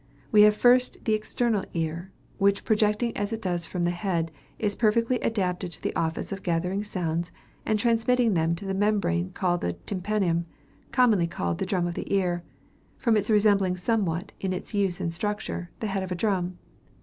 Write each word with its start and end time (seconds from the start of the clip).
We 0.31 0.41
have 0.41 0.57
first 0.57 1.05
the 1.05 1.13
external 1.13 1.63
ear, 1.75 2.11
which 2.39 2.63
projecting 2.65 3.15
as 3.15 3.31
it 3.31 3.39
does 3.39 3.67
from 3.67 3.83
the 3.83 3.91
head, 3.91 4.31
is 4.57 4.73
perfectly 4.75 5.19
adapted 5.19 5.71
to 5.73 5.81
the 5.83 5.95
office 5.95 6.31
of 6.31 6.41
gathering 6.41 6.83
sounds, 6.83 7.31
and 7.67 7.77
transmitting 7.77 8.33
them 8.33 8.55
to 8.55 8.65
the 8.65 8.73
membrane 8.73 9.31
of 9.43 9.59
the 9.59 9.73
tympanum, 9.73 10.47
commonly 10.91 11.27
called 11.27 11.59
the 11.59 11.67
drum 11.67 11.85
of 11.85 11.93
the 11.93 12.11
ear, 12.11 12.41
from 12.97 13.15
its 13.15 13.29
resembling 13.29 13.77
somewhat, 13.77 14.31
in 14.39 14.53
its 14.53 14.73
use 14.73 14.99
and 14.99 15.13
structure, 15.13 15.69
the 15.81 15.85
head 15.85 16.01
of 16.01 16.11
a 16.11 16.15
drum. 16.15 16.57